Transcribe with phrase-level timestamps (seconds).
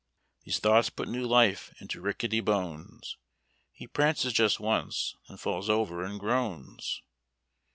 [0.45, 3.17] 'These thoughts put new life into rickety bones—
[3.71, 7.03] He prances just once, then falls over and groans.